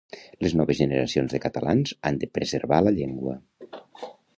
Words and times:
Les 0.45 0.55
noves 0.61 0.79
generacions 0.79 1.35
de 1.37 1.41
catalans 1.45 1.95
han 2.11 2.21
de 2.25 2.33
preservar 2.39 2.85
la 2.87 2.99
llengua. 3.01 3.41